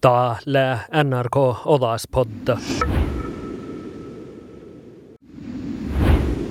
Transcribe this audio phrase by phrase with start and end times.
[0.00, 1.36] Täällä NRK
[1.66, 2.58] Odaspodda.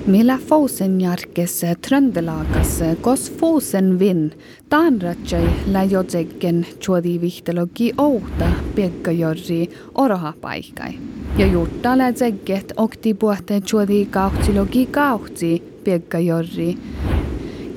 [0.06, 4.32] Millä Fousenjarkes Trøndelagas kos Fosen vin
[4.68, 10.92] taanratsai läjotsekken chuodi vihtalogi outa piekkajorri oroha paikai.
[11.38, 16.78] Ja jutta lätsekket okti puhte chuodi kautsilogi kautsi piekkajorri.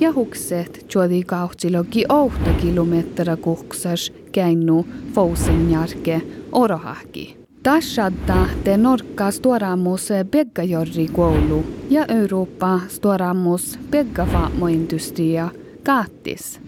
[0.00, 6.22] Ja hukset chuodi kautsilogi outa kilometra kuksas käinnu Fousenjarke
[6.52, 7.36] orohaki.
[7.62, 15.48] Tashadda te Norkka Stuoramus Beggajorri koulu ja Eurooppa Stuoramus Beggafamoindustria
[15.84, 16.60] kaattis.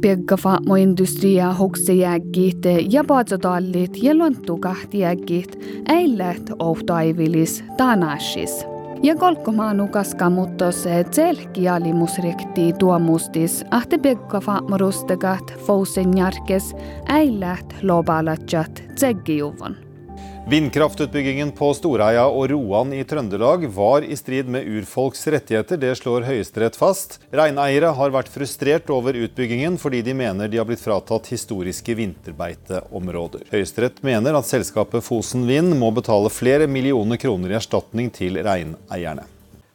[0.00, 8.71] Beggafamoindustria hoksejäggit ja paatsotallit ja lonttukahtiäggit äillät ohtaivilis tanashis.
[9.02, 16.74] Ja kolkkomaanu kaskamuttos tselkialimusrekti tuomustis ahte bekkafa morustegat fousen jarkes
[17.06, 19.91] äillät lobalatjat tseggijuvon.
[20.42, 26.26] Vindkraftutbyggingen på Storeia og Roan i Trøndelag var i strid med urfolks rettigheter, det slår
[26.26, 27.20] Høyesterett fast.
[27.30, 33.46] Reineiere har vært frustrert over utbyggingen fordi de mener de har blitt fratatt historiske vinterbeiteområder.
[33.54, 39.31] Høyesterett mener at selskapet Fosen Vind må betale flere millioner kroner i erstatning til reineierne.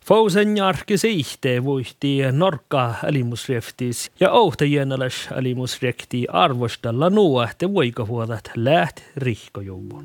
[0.07, 10.03] Fousen jarki siihte vuihti norka alimusreftis ja ouhtajienalas alimusrekti arvostella nuohte voikahuodat läht rihkojouvon.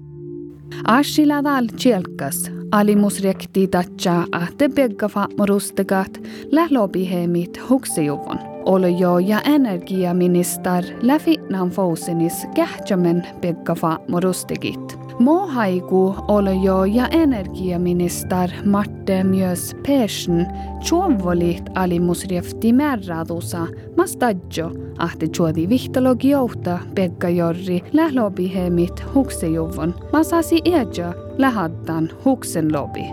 [0.86, 6.18] Ashiladal tjelkas alimusrekti tatsa ahte beggafa morustegat
[6.50, 8.38] lählobihemit huksijuvon.
[8.64, 15.01] Olojo ja energiaminister läfitnan fousenis kähtsämen beggafa morustegit.
[15.18, 20.46] Mohaiku olojo ja energiaminister Marte Mjös Persson
[20.80, 32.10] chuovolit alimusriefti märradusa mastadjo ahte chuodi vihtalogi jouta Pekka Jorri lählobihemit huksejuvon masasi eja lähaddan
[32.24, 33.04] huksen lobi.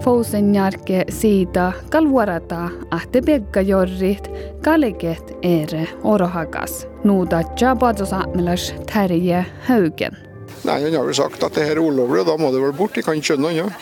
[0.00, 4.30] Fousen jarke siitä kalvuarata ahte Pekka Jorrit
[4.62, 6.88] kaleket ere orohakas.
[7.04, 10.29] Nuudatja padosaamilas Terje Haugen.
[10.64, 12.76] Nei, han har vel sagt at det her er ulovlig, og da må det vel
[12.76, 12.94] bort.
[12.94, 13.74] De kan ikke skjønne noe annet.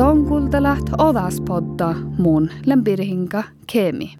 [0.00, 1.90] Tonkultalat odaspodda
[2.22, 4.14] mun lempirihinka Kemi.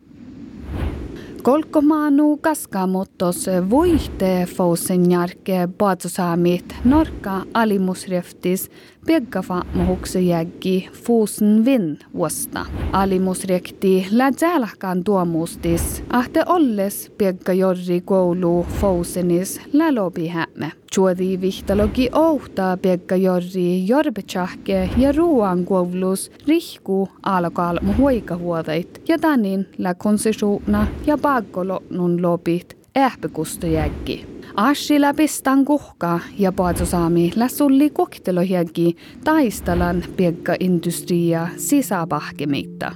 [1.42, 8.66] Kolkomaanu kaskamottos vuihte fousen jarke paatsosaamit norka alimusreftis
[9.06, 12.66] peggafa mohukse jäggi fuusen vin vuosta.
[12.92, 20.72] Alimusrekti lädzälahkan tuomustis ahte olles pegga jorri koulu fousenis lälobihämme.
[20.92, 29.94] Chuodi vihtalogi ouhta pegga jorri jorbetsahke ja ruoan koulus rihku alkalmu huikahuodait ja tanin lä
[29.94, 34.39] konsessuuna ja paggolonnun lobit ähpekustojäggi.
[34.54, 42.92] Ashila pistan kuhka ja paatsosaami läsulli koktelohjäggi taistalan piekka industria sisäpahkemitta.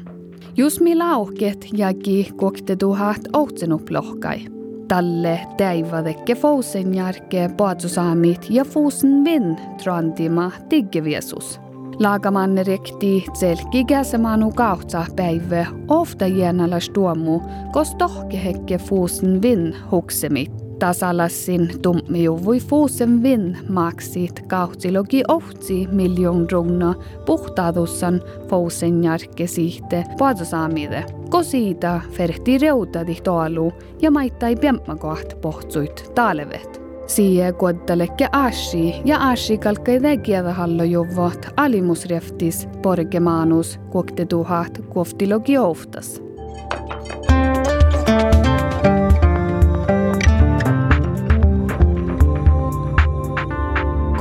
[0.57, 4.41] Jusmi lauhket jäggi koktetuhat ohtsenuplohkai.
[4.89, 11.61] Talle täivadekke fousen järke paatsosaamit ja fuusen vin trantima tiggeviesus.
[11.99, 17.41] Laagamanne rekti tselki käsemanu kautsa päivä ofta jäänalas tuomu,
[17.73, 20.64] kos tohkehekke fuusen vin huksemit.
[20.79, 26.95] Tasalassin tummijuvui fuusen vin maksit kautsilogi ohtsi miljoon runa
[27.27, 31.05] puhtaadussan fousen järke sihte paatsosaamide.
[31.31, 36.85] Kosiita ferti reutadi toalu ja maittai piemmakoht pohtsuit taalevet.
[37.07, 46.24] Siia kuottalekke ashi ja ashi kalkkai vägiävä hallojuvot alimusreftis porgemaanus kuoktetuhat kuoftilogi ouftas.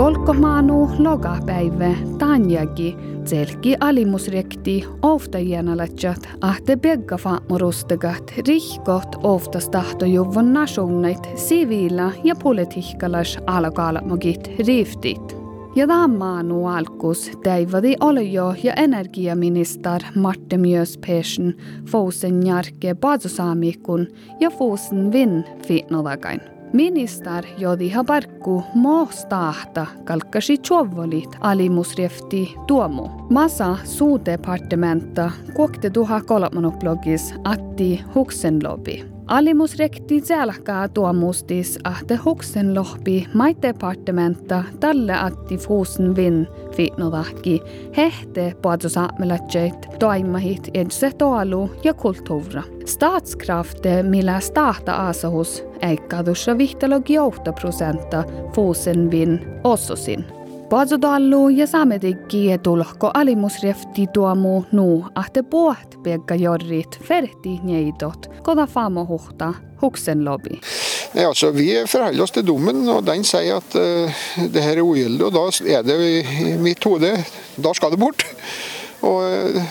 [0.04, 12.36] Kolkkomaanu logapäivä Tanjagi tselki alimusrekti oftajienalatsat ahte beggafa morustegat rihkot oftas tahtojuvon nationeit siviila ja
[12.44, 15.38] politiikkalas alakaalamogit riftit.
[15.76, 21.54] Ja maanu alkus täivadi olejo ja energiaminister Marte Mjös Persson
[21.90, 22.44] fousen
[22.96, 24.08] paatsosaamikun
[24.40, 26.63] ja fousen vin fitnodagain.
[26.74, 33.10] Minister jodi habarku moostahta kalkkasi chuovolit alimusrefti tuomu.
[33.30, 39.13] Masa suudepartementa kuokte tuha kolmonoblogis Atti Huksenlobi.
[39.28, 47.62] Alimusrekti tselkaa tuomustis ahte huksen lohpi maitdepartementa talle atti fuusen vin fiitnodahki
[47.98, 52.64] hehte puadusaamelatjeit toimahit edse toalu ja kulttuura.
[52.86, 58.24] Statskrafte millä stahta asahus eikkadusha vihtalogi 8 prosenta
[58.56, 60.26] fuusen vin ossosin.
[60.70, 69.06] Paazodallu ja saamedikki tulko alimusrefti tuomu nuu ahte puoht pekka jorrit ferti neidot koda famo
[69.06, 70.60] huhta huksen lobby.
[71.14, 74.88] Nei, altså, vi forholder oss til dommen, og den sier at uh, det her er
[74.88, 75.28] ugyldig.
[75.28, 75.44] Og da
[75.78, 77.12] er det i mitt hode
[77.62, 78.26] Da skal det bort.
[79.06, 79.62] Og uh,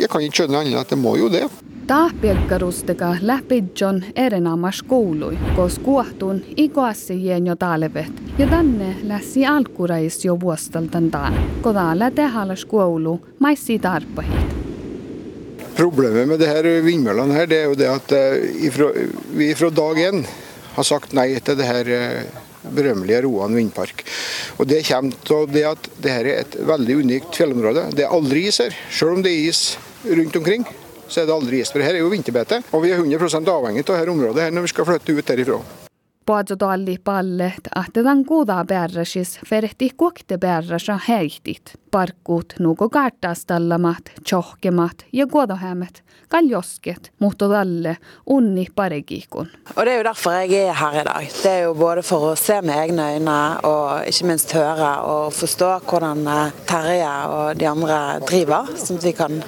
[0.00, 1.44] jeg kan ikke skjønne annet enn at det må jo det.
[1.88, 7.14] Tahpiekkarustega läpidjon erinomas kuului, kos kuohtun ikoassi
[7.46, 14.52] jo talvet, ja tänne lässi alkurais jo vuostaltan taan, koda läte halas koulu, maissi tarpahit.
[15.76, 19.96] Problemet med det her vindmøllene her, det er jo det at eh, vi fra dag
[19.96, 20.26] én
[20.74, 22.26] har sagt nei til det her eh,
[22.68, 24.04] berømmelige Roan vindpark.
[24.58, 27.86] Og Det kommer til det at det her er et veldig unikt fjellområde.
[27.96, 28.76] Det er aldri is her,
[29.08, 30.68] om det er is rundt omkring
[31.08, 31.72] så er det aldri is.
[31.72, 34.68] For her er jo vinterbete, og vi er 100 avhengig av dette området her når
[34.68, 35.60] vi skal flytte ut herifra.
[36.28, 41.72] Puadzotalli pallet ahtetan kuuda bärrasis ferehti kuokte bärrasa heitit.
[41.90, 47.96] Parkkuut nuko kartastallamat, tjohkemat ja kuodohämet, kaljosket, mutta dalle
[48.34, 49.48] unni paregikon.
[49.74, 51.30] Og det er jo derfor jeg er her i dag.
[51.42, 53.38] Det er jo både for å se med egne øyne
[53.68, 59.08] og ikke minst høre og forstå hvordan eh, Terje og de andre driver, sånn at
[59.08, 59.40] vi kan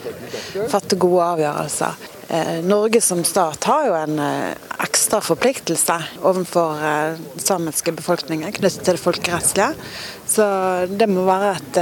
[0.70, 2.08] fatte gode avgjørelser.
[2.30, 8.84] Eh, Norge som stat har jo en eh, ekstra forpliktelse overfor den samiske befolkningen knyttet
[8.86, 9.72] til det folkerettslige.
[10.30, 10.46] Så
[10.88, 11.80] det må være et,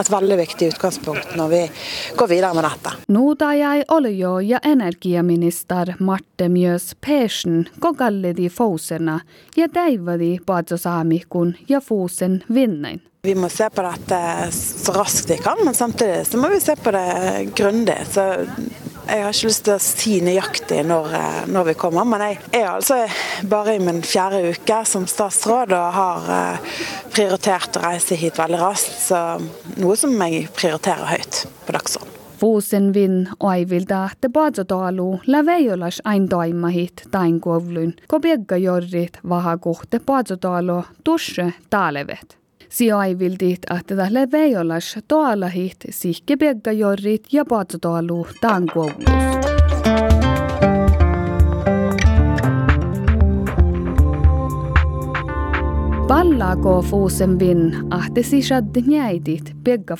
[0.00, 1.62] et veldig viktig utgangspunkt når vi
[2.18, 2.96] går videre med dette.
[3.12, 9.20] Nå da jeg olje- og energiminister Marte Mjøs Persen kogalle de fosene,
[9.56, 13.02] ja deiver de badzosamikun ja fosen vinnen.
[13.22, 14.16] Vi må se på dette
[14.50, 18.00] så raskt vi kan, men samtidig så må vi se på det grundig.
[18.10, 18.24] Så
[19.06, 22.38] jeg har ikke lyst til å si nøyaktig når, eh, når, vi kommer, men jeg
[22.60, 23.02] er altså
[23.50, 26.72] bare i min fjerde uke som statsråd og har eh,
[27.12, 28.98] prioritert å reise hit veldig raskt.
[29.08, 29.22] Så
[29.82, 32.18] noe som jeg prioriterer høyt på dagsordenen.
[32.42, 40.82] Vuosen vin aivilta, että Paazotaalu läveijolas ain toimahit tain kovlyn, ko piegga jorrit vahakuhte Paazotaalu
[41.06, 42.41] tusse taalevet.
[42.72, 49.04] Sijaivildit että tälle veijolas toalahit sihkepiegga jorrit ja Paazotaalu taan kovlus.
[56.08, 59.96] Pallaako fuusen vin ahte sisad njäidit pegga.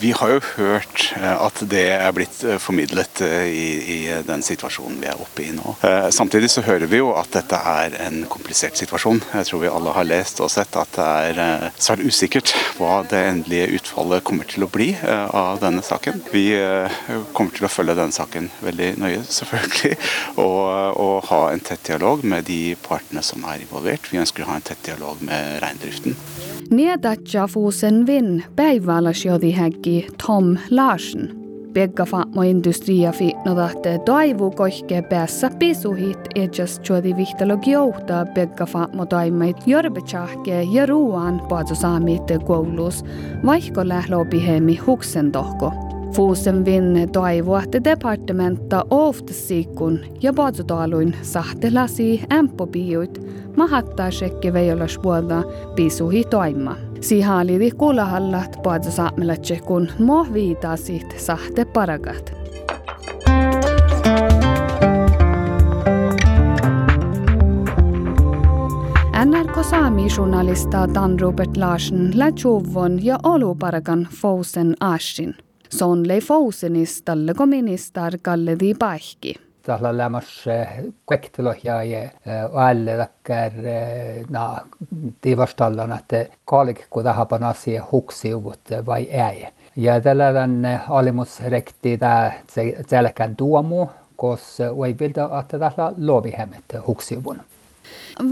[0.00, 4.42] Vi har jo hørt eh, at det er blitt eh, formidlet eh, i, i, den
[4.44, 5.74] situasjonen vi er oppe i nå.
[6.14, 9.20] Samtidig så hører vi jo at dette er en komplisert situasjon.
[9.32, 13.20] Jeg tror vi alle har lest og sett at det er svært usikkert hva det
[13.30, 16.22] endelige utfallet kommer til å bli av denne saken.
[16.32, 16.46] Vi
[17.36, 19.96] kommer til å følge denne saken veldig nøye, selvfølgelig,
[20.44, 20.62] og,
[20.98, 24.10] og ha en tett dialog med de partene som er involvert.
[24.12, 26.16] Vi ønsker å ha en tett dialog med reindriften.
[26.70, 31.30] Niedatjafuusen vin päivälasjodihäkki Tom Larsen.
[31.72, 40.86] Beggafaamo industria fiitnodatte toivu kohke päässä pisuhit ejas juodi vihtalogi jouta beggafaamo taimait jorbetsahke ja
[40.86, 43.04] ruuan paatsosaamit koulus,
[43.46, 45.72] vaikka lählopihemi huksen tohko.
[46.12, 53.22] Fuusen vinne toivoatte departementa oftasikun ja paatsotaluin sahtelasi ämpopiuit
[53.56, 55.42] mahattaa sekke veijolas vuoda
[55.74, 56.76] pisuhi toima.
[57.00, 62.32] Sihalidi kulahallat paatsosaamelatsche kun mo viitasit sahte paragat.
[69.24, 72.34] NRK Sami-journalista Dan Robert Larsen lät
[73.02, 75.47] ja oluparakan Fousen Ashin.
[75.70, 79.34] Sonleifousennista kommunistar kallade Pahki.
[79.62, 80.68] tahla olemas eh,
[81.04, 82.12] koktelohjaaja eh,
[82.54, 84.60] vahel äkker eh, na
[85.20, 89.44] tiivastallana, et kaalik, kui tahab, on asi huksi juurde või ei.
[89.76, 90.56] ja tällal on
[90.88, 92.32] alimusrekti ta
[92.88, 97.57] sellega tuua muu, kus võib öelda, et tahla loomi hämmet huksi juurde.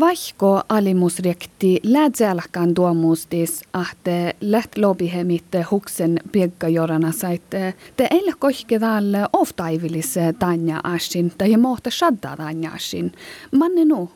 [0.00, 6.20] Vaikko alimusrekti lähtsäälkään tuomuustis, että läht lobihemitte huksen
[6.68, 13.12] jorana saitte, te eillä kohke tälle oftaivilisse tanja asin, tai muuta shadda tanja asin.
[13.58, 14.10] Manne nu?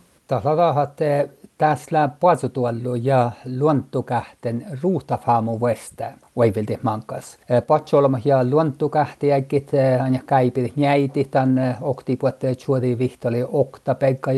[0.83, 6.05] Että tässä puolsutuollu ja luontokähten ruutafaamu vesta
[6.37, 7.39] vaivilti mankas.
[7.67, 9.71] Patsolma ja luontokähti ägit
[10.03, 11.77] anja käipi jäiti tän
[12.21, 14.33] puhutte chuodi vihtoli okta pekka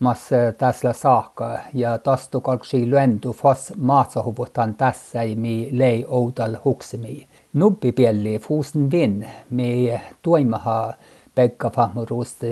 [0.00, 7.26] joranasa mas tässä saakka ja tastu kalksi lyöntu fas maatsahuvutan tässä mi lei outal huksemi.
[7.52, 10.94] Nubbi pielli fuusen vin me tuimaha
[11.34, 12.46] Pekka Fahmurusti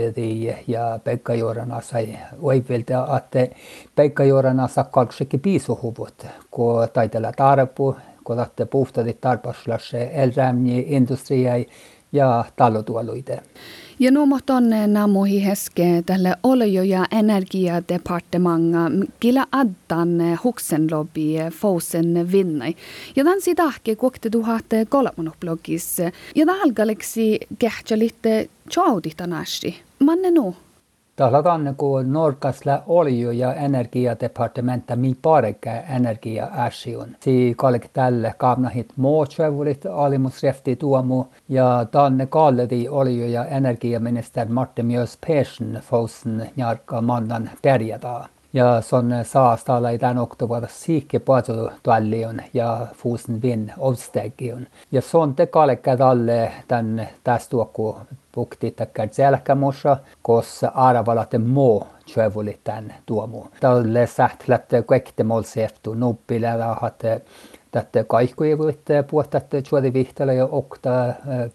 [0.67, 3.57] ja Pekka Jorana sai oikeilta, että
[3.95, 11.65] Pekka Jorana saa kalksikin piisuhuvut, kun taitella tarpu, kun lähtee puhtadi tarpaslas elämäni industria
[12.13, 13.43] ja talotuoluite.
[13.99, 22.75] Ja nu tonne namuhi heske tälle oljo- ja energiadepartemanga kila addan huksenlobby fousen vinnai.
[23.17, 25.99] Ja tämän sidahke kuokte tuhat kolmonoblogis.
[26.35, 29.83] Ja algaleksi kehtsä litte tjauditanasti.
[29.99, 30.55] Manne nu?
[30.55, 30.72] Talataan
[31.77, 37.17] kun Norkasla olju- ja energiadepartementa mi pareka energia-asion.
[37.21, 45.19] Si kallik tälle kaavnahit muotseuvulit alimusrefti tuomu ja tanne kalledi olju- ja energiaminister Martin Mjös
[45.27, 48.29] Persson fosen jarka mannan perjadaa.
[48.55, 51.21] Ja son saastalla i den oktober sikke
[51.83, 54.67] tuallion ja fuusen vin ovstegion.
[54.91, 57.97] Ja son te kallikka talle tän tästuokku
[58.33, 63.45] pukti takkar selkämossa, kossa arvalate mo tjövulit tän tuomu.
[63.61, 67.03] Tälle sähtlät kuekte molseftu nuppille rahat
[67.73, 70.91] tätä kaikkuja voitte puhtatte juodi vihtele ja okta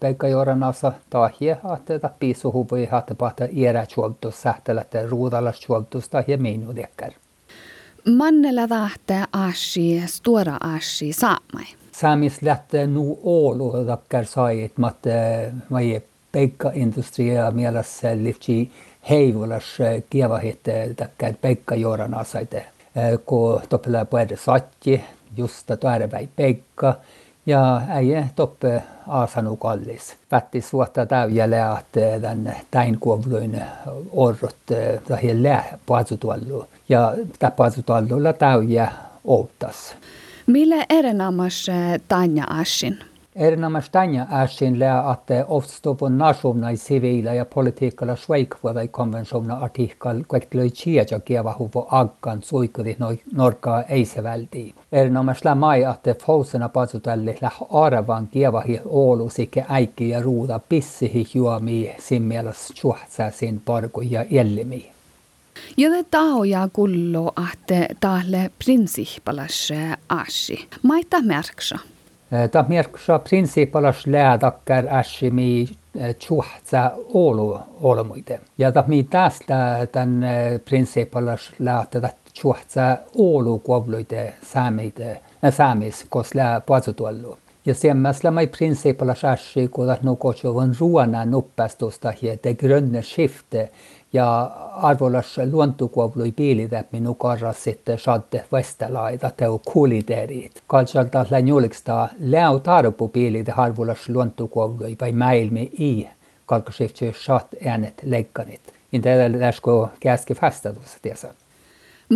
[0.00, 6.76] peikka joranassa tahje että pisu huvui hatte pahta iera juoltus sähtelette ruudalas juoltus tahje minu
[6.76, 7.12] dekkar.
[8.16, 11.64] Mannella tahte ashi stora ashi saamai.
[11.92, 14.98] Saamis lähtee nu olu takkar sait mat
[15.70, 18.72] mai peikka industria mielessä liftsi
[19.10, 19.78] heivulas
[20.10, 20.60] kievahit
[20.96, 22.38] takkar peikka joranassa
[23.26, 25.04] kun toppelaa puhuta satti
[25.38, 26.94] Justa Tääreväi Peikka
[27.46, 30.16] ja äijä toppe Aasanu kallis.
[30.28, 33.62] Pätti suotta täyjälle, että tämän täin kuovluin
[34.12, 34.56] orrot
[35.08, 36.66] tähän lää paasutuallu.
[36.88, 38.92] Ja tämä paasutuallulla täyjä
[39.24, 39.94] outtas.
[40.46, 41.66] Millä erinomas
[42.08, 42.98] Tanja Ashin?
[43.38, 51.20] Erinomas Tanja Ashin lää, että ofstopun nationai siviila ja politiikalla sveikvuodai konventiona artikkel kvektlöi chiaja
[51.24, 52.96] kieva huvo aggan suikudi
[53.32, 54.74] norkaa eisevältiin.
[54.92, 61.26] Erinomas lää mai, että fousena patsutalli lää aravan kievahi oulu sikke äikki ja ruuda pissihi
[61.34, 64.92] juomi simmielas suhtsaa sin parku ja ellimi.
[65.76, 69.72] Ja det tahoja kullo, että tälle prinsiippalas
[70.08, 70.68] ashi.
[70.82, 71.78] Maita merksa.
[72.32, 75.68] Eh, Tamir a prinsipalas leadakkar asimi
[76.00, 78.40] eh, tsuhtsa olu olmuide.
[78.58, 79.38] Ja tammi taas
[79.92, 85.20] tämän eh, prinsipalas leadakkar tsuhtsa olu kovluide saamide,
[85.50, 87.38] saamis, kos lea puatsutuallu.
[87.66, 93.70] Ja semmas lämma i prinsipalas asimi, kun nukotsuvon ruona nuppastusta hier det grönne shifte.
[94.12, 100.62] Ja arvolas luontokuovlui piilitäppi nukarras sitten saatte vestalaita teu kuliterit.
[100.66, 106.08] Kalsalta läin juliksta läu tarpu piilitä arvolas luontokuovlui vai mäilmi i
[106.46, 108.74] kalkasiftsy saat äänet leikkanit.
[108.92, 111.34] Inte läsko käski fasta tuossa tiesä.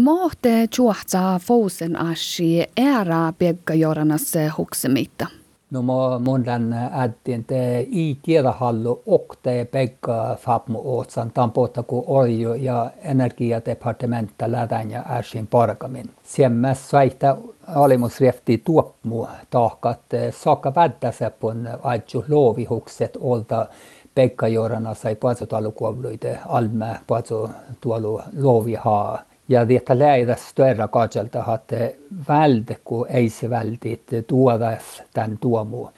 [0.02, 5.41] Mohte juohtsa fousen ashi ära pekka joranas huksemitta.
[5.72, 12.54] No mä mundan ädin te i kiedahallu och te pekka fapmu ootsan tampota ku olju
[12.54, 16.10] ja energiadepartementa lädän ja äsin parkamin.
[16.24, 17.36] Siemmäs saita
[17.66, 20.00] alimusrefti tuopmu tahkat
[20.30, 23.66] saakka vädäsepun aitju loovihukset olta
[24.14, 29.18] pekka jorana sai puatsutalukuovluite alme puatsutualu loovihaa.
[29.48, 31.90] Ja detta läida större katselta, että
[32.28, 35.88] välde, kun ei se väldit tuodas tämän tuomu.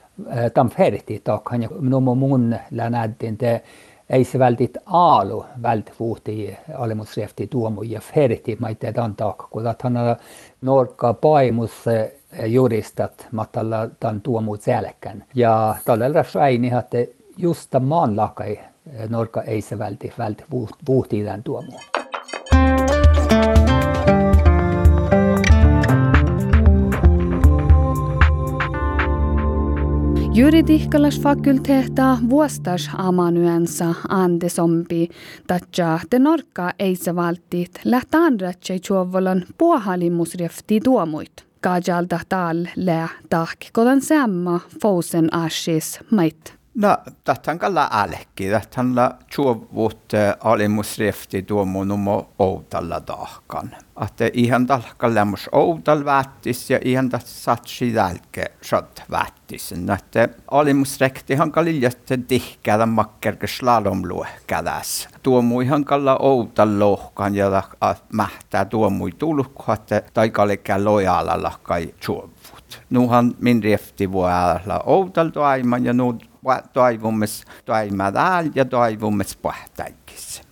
[0.54, 3.62] Tämän ferti takhan, ja minun mun länädin te
[4.10, 9.62] ei se väldit aalu vält vuhti alemusrefti tuomu ja ferti, mä itse tämän takka, kun
[9.82, 10.16] tämän
[10.62, 11.84] norka paimus
[12.46, 15.24] juristat matalla tämän tuomu selkän.
[15.34, 16.98] Ja tällä saini, että
[17.36, 18.16] just tämän
[19.08, 20.44] norka ei se välti vält
[20.86, 21.80] vuhti tämän tuomuun.
[30.34, 35.08] Juridikkalas fakulteetta vuostas amanuensa ande sompi,
[35.46, 41.46] tatja te norka ei se valtit lähtä andratsei chuovolan puohalimusrefti tuomuit.
[41.60, 46.63] Kajalta tal lä tahk kodan samma fousen ashis mait.
[46.75, 53.76] No, tähän kalla älkki, tähän la chuovut alimusrefti tuomu numo outalla tahkan.
[54.02, 58.45] Että ihan talka lämmus outal vättis ja ihan satsi jälke
[59.11, 59.73] vättis.
[59.73, 65.09] Että alimusrekti han kaliljatte tihkädä makkerke slalomluohkädäs.
[65.23, 67.62] Tuomu ihan kalla outal lohkan ja
[68.12, 72.83] mähtää tuomui tulkku, että taikalikä lojalla kai chuovut.
[72.90, 76.19] Nuhan min refti voi olla outal toiman ja nu
[76.72, 80.42] toivomus toimadaan ja toivomus pahtaikissa.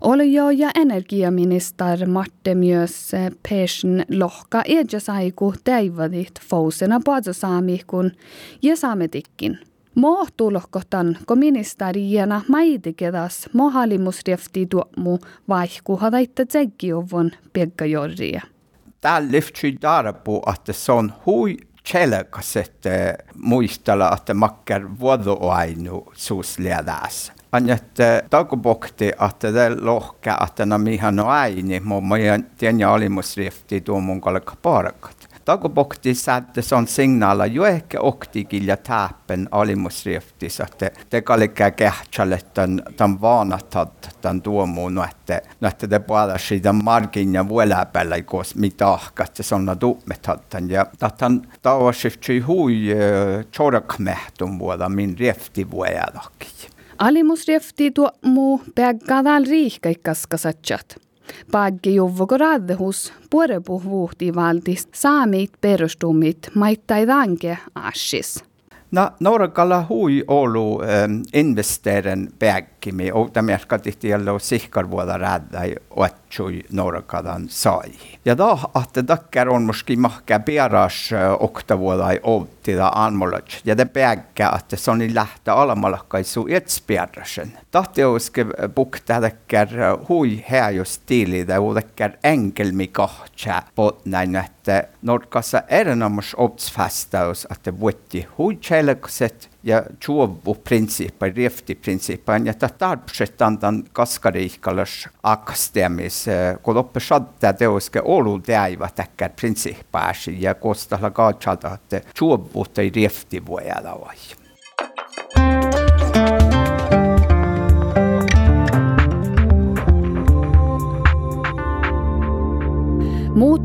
[0.00, 3.12] Oli jo ja energiaminister Marte myös
[3.48, 8.10] Persson lohka edja saiku teivadit fousena paatsosaamikun
[8.62, 9.58] ja saametikkin.
[9.94, 18.40] Mohtuulohkotan, kun ministeriena maitikedas mohalimusrefti tuomu vaihku hadaitta tsegiovon peggajorria.
[19.00, 22.90] Täällä lyftsy darpu, että se on hui tjelekas, että
[23.36, 27.32] muistella, että makker vuodoainu suusliedässä.
[27.52, 32.14] On, että takupokti, että det lohka, että nämä mihan on aini, mutta
[32.58, 35.21] tiedän alimusrifti tuo mun kalka parakat.
[35.44, 43.20] Takupokti sätte son signaala jo ehkä oktigilja täppen alimusriftis, että te kallikää kähtsälle tämän, tämän
[43.20, 43.88] vaanatad
[44.20, 49.76] tämän tuomuun, että, että te bara siitä margin ja vuoläpällä, kos mitä ahkat se sonna
[49.76, 50.70] tuumetatan.
[50.70, 52.86] Ja tatan tauasiftsui hui
[53.52, 56.70] chorakmehtun vuoda min refti vuodakin.
[56.98, 61.01] Alimusrefti tuo muu päggadal riihkaikkaskasatsat.
[61.52, 68.44] Paggi juvvokorade hos puorepu vuhti valtis saamit perustumit maittai danke ashis.
[68.92, 75.76] No, Norrkalla hui olu um, investeren bäggimi och de merkati tiellä sihkarvuoda räddai
[76.32, 77.92] oetsui Norrkallan sai.
[78.24, 83.60] Ja da att det dackar on muski mahka beras uh, oktavuodai outtida anmolach.
[83.62, 87.52] Ja bägga att det soni lähtä alamalakkai su etsperrasen.
[87.70, 95.62] Tahti uske bukta dackar uh, hui häjus tilida och dackar enkelmi kahtsa potnain että Norrkassa
[95.68, 99.51] erinomus obsfästaus att det vuotti hui chelekset
[101.34, 106.24] riefti prinsiippa, ja ta tarpsetan tan kaskariikkalas akastemis,
[106.62, 113.46] kun loppe sadda teoske olu teaiva täkkär prinsiippaasi, ja kostalla kaatsalta, että chuovu tai riefti
[113.46, 113.62] voi
[114.00, 114.16] vai.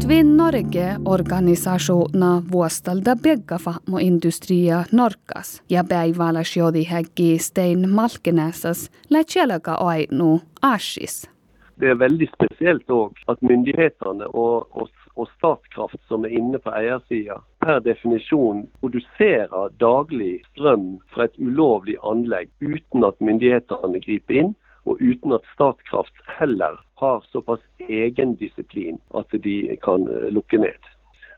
[0.07, 10.41] Tvin Norge-organisasjona vuostalta beggafa mo industria Norkas ja päivällä sijoiti häkki Stein Malkenäsas lähtjälka ainu
[10.61, 11.31] Ashis.
[11.79, 16.69] Det er veldig spesielt òg at myndighetene og, og, og Statkraft, som er inne på
[16.71, 24.55] eiersida, per definisjon produserer daglig strøm fra et ulovlig anlegg uten at myndighetene griper inn
[24.87, 30.83] och uten at Statkraft heller har såpass egen disiplin at de kan eh, lukke ned.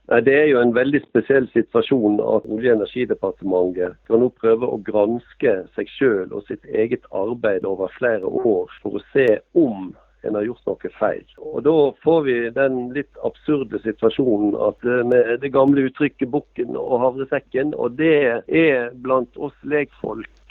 [0.09, 4.79] Det er jo en veldig spesiell situasjon at Olje- og energidepartementet skal nå prøve å
[4.81, 9.91] granske seg sjøl og sitt eget arbeid over flere år for å se om
[10.25, 11.25] en har gjort noe feil.
[11.38, 16.75] Og Da får vi den litt absurde situasjonen at eh, med det gamle uttrykket 'bukken
[16.77, 19.55] og havresekken', og det er blant oss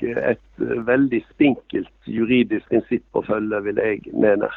[0.02, 4.50] et eh, veldig spinkelt juridisk prinsipp å følge, vil jeg mene.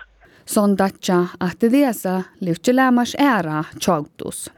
[0.46, 2.90] Sånn dette at det er så lykkelig
[3.22, 4.50] æra tjagtus.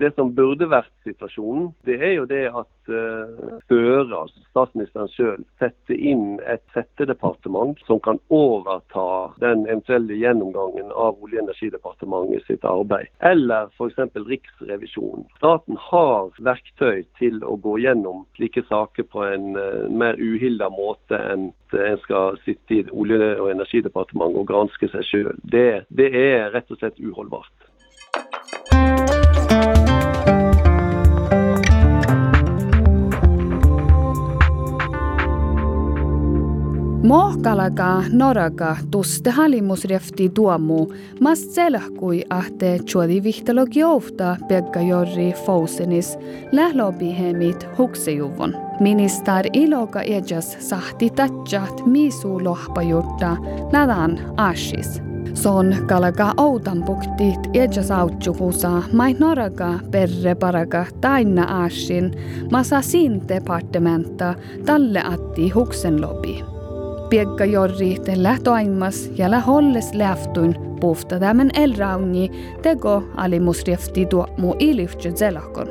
[0.00, 5.44] Det som burde vært situasjonen, det er jo det at uh, Støre, altså statsministeren sjøl,
[5.62, 9.06] setter inn et settedepartement som kan overta
[9.42, 13.10] den eventuelle gjennomgangen av Olje- og energidepartementet sitt arbeid.
[13.24, 14.00] Eller f.eks.
[14.14, 15.26] Riksrevisjonen.
[15.38, 21.20] Staten har verktøy til å gå gjennom slike saker på en uh, mer uhilda måte
[21.32, 25.38] enn en skal sitte i Olje- og energidepartementet og granske seg sjøl.
[25.42, 27.70] Det, det er rett og slett uholdbart.
[37.04, 46.18] Mohkalaga noraga tuste halimusrefti tuomu, mas selhkui ahte chuodi vihtalog jouhta pekka jorri fousenis
[46.52, 48.56] lählobihemit huksejuvon.
[48.80, 53.36] Minister iloga ejas sahti tatjat misu lohpajutta
[53.72, 55.02] ladan ashis.
[55.34, 62.14] Son kalaga outanpuktit ejas autjuhusa mai noraga perre paraga tainna ashin
[62.50, 66.53] masa sin departementa talle atti huksenlobi.
[67.08, 72.30] Piekka jorri tällä toimas ja la holles lähtuin puhta tämän elrauni
[72.62, 75.66] tego alimusriefti tuo mu iliftsy zelakon.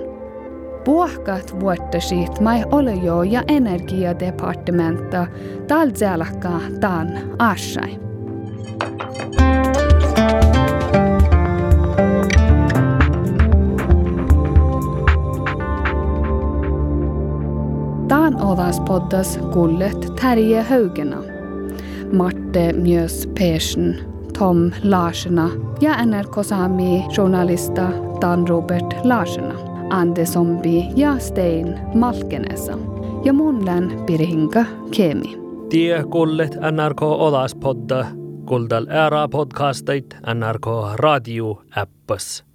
[0.84, 5.28] Puhkat vuottasit mai ole jo ja energiadepartementa
[5.68, 7.08] tal zelakka tan
[7.40, 8.03] asai.
[18.64, 21.18] Taan odas poddas kullet Terje Haugena.
[22.14, 23.96] Marte Mjös Persen,
[24.38, 25.50] Tom Larsena
[25.82, 27.90] ja NRK Sami journalista
[28.22, 29.54] Dan Robert Larsena.
[29.90, 32.78] Ande Zombi ja Stein Malkenesa.
[33.24, 35.38] Ja munlen Pirhinka Kemi.
[35.70, 38.06] Tie kullet NRK Odas podda,
[38.46, 42.53] kuldal ära podcastait NRK radio appas.